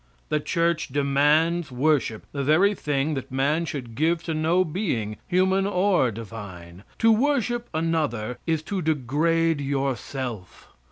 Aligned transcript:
The 0.29 0.39
church 0.39 0.87
demands 0.87 1.71
worship, 1.71 2.25
the 2.31 2.43
very 2.43 2.73
thing 2.73 3.13
that 3.13 3.31
man 3.31 3.65
should 3.65 3.93
give 3.93 4.23
to 4.23 4.33
no 4.33 4.65
being, 4.65 5.17
human 5.27 5.67
or 5.67 6.09
divine. 6.09 6.83
To 6.97 7.11
worship 7.11 7.69
another 7.71 8.39
is 8.47 8.63
to 8.63 8.81
degrade 8.81 9.61
yourself. 9.61 10.69